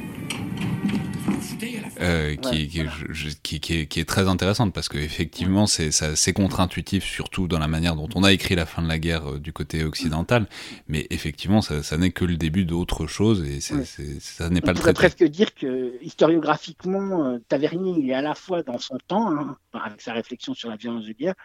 [2.01, 5.67] Euh, qui, qui, je- je- qui, qui est, qui est très intéressante parce que effectivement
[5.67, 9.31] c'est contre-intuitif surtout dans la manière dont on a écrit la fin de la guerre
[9.33, 10.47] euh, du côté occidental.
[10.87, 13.83] Mais effectivement ça, ça n'est que le début d'autre chose et Ouais.
[14.19, 14.93] ça n'est pas On le traité.
[14.93, 19.57] presque dire que historiographiquement, euh, Tavernier, il est à la fois dans son temps, hein,
[19.73, 21.35] avec sa réflexion sur la violence de guerre,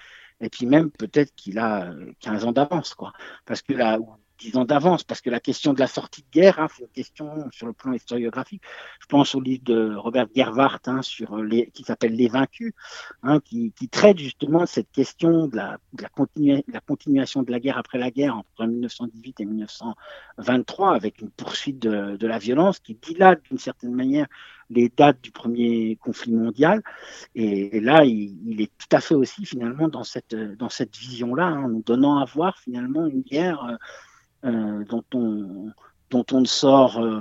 [0.40, 3.12] et puis même peut-être qu'il a euh, 15 ans d'avance, quoi.
[3.46, 3.98] Parce que là,
[4.38, 6.88] 10 ans d'avance, parce que la question de la sortie de guerre, hein, c'est une
[6.88, 8.62] question sur le plan historiographique.
[9.00, 11.40] Je pense au livre de Robert Gerwart hein, sur
[11.72, 12.72] qui s'appelle Les Vaincus,
[13.22, 15.78] hein, qui, traite justement cette question de la,
[16.86, 22.26] continuation de la guerre après la guerre entre 1918 et 1923, avec une poursuite de,
[22.26, 24.26] la violence qui dilate d'une certaine manière
[24.70, 26.82] les dates du premier conflit mondial.
[27.34, 30.34] Et, là, il, est tout à fait aussi finalement dans cette,
[30.96, 33.76] vision-là, hein, nous donnant à voir finalement une guerre euh,
[34.44, 35.70] euh, dont, on,
[36.10, 37.20] dont, on ne sort, euh,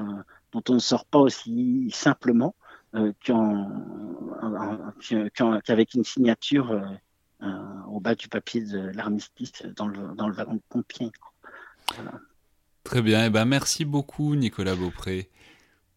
[0.52, 2.56] dont on ne sort pas aussi simplement
[2.96, 3.70] euh, qu'en-
[4.42, 6.82] en- qu'en- qu'en- qu'avec une signature
[7.90, 11.12] au bas du papier de l'armistice dans le, dans le wagon de Compiègne.
[12.84, 15.30] très bien et ben merci beaucoup Nicolas Beaupré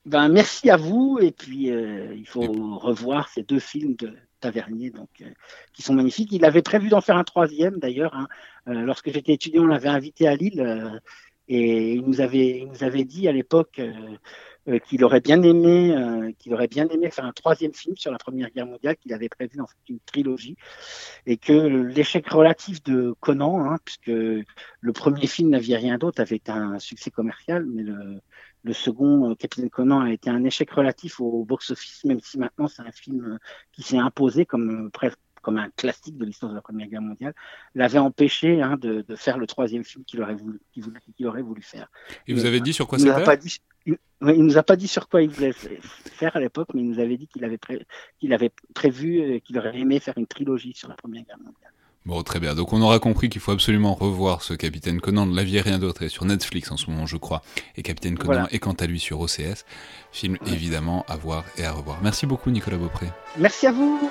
[0.04, 1.18] Ben, merci à vous.
[1.20, 2.48] Et puis, il faut Et
[2.78, 5.30] revoir ces deux films de Tavernier donc, euh,
[5.72, 6.32] qui sont magnifiques.
[6.32, 8.14] Il avait prévu d'en faire un troisième, d'ailleurs.
[8.14, 8.28] hein.
[8.68, 10.60] Euh, lorsque j'étais étudiant, on l'avait invité à Lille.
[10.60, 10.98] euh,
[11.48, 13.80] et il nous avait, il nous avait dit à l'époque
[14.68, 18.10] euh, qu'il aurait bien aimé, euh, qu'il aurait bien aimé faire un troisième film sur
[18.10, 20.56] la Première Guerre mondiale, qu'il avait prévu fait une trilogie,
[21.26, 26.42] et que l'échec relatif de Conan, hein, puisque le premier film n'avait rien d'autre, avait
[26.48, 28.20] un succès commercial, mais le,
[28.66, 32.66] le second, euh, Capitaine Conan, a été un échec relatif au box-office, même si maintenant
[32.66, 33.38] c'est un film
[33.72, 37.02] qui s'est imposé comme euh, presque comme un classique de l'histoire de la Première Guerre
[37.02, 37.32] mondiale,
[37.76, 41.24] l'avait empêché hein, de, de faire le troisième film qu'il aurait voulu, qu'il voulait- qu'il
[41.28, 41.86] aurait voulu faire.
[42.26, 43.10] et vous avez dit sur quoi c'était
[43.86, 46.88] il, il nous a pas dit sur quoi il voulait faire à l'époque, mais il
[46.88, 47.86] nous avait dit qu'il avait, pré-
[48.18, 51.70] qu'il avait prévu, euh, qu'il aurait aimé faire une trilogie sur la Première Guerre mondiale.
[52.04, 52.56] Bon, très bien.
[52.56, 55.78] Donc on aura compris qu'il faut absolument revoir ce Capitaine Conan La vie et rien
[55.78, 57.42] d'autre est sur Netflix en ce moment, je crois.
[57.76, 58.48] Et Capitaine Conan Voilà.
[58.52, 59.64] est quant à lui sur OCS.
[60.10, 61.98] Film évidemment à voir et à revoir.
[62.02, 63.06] Merci beaucoup Nicolas Beaupré.
[63.38, 64.10] Merci à vous.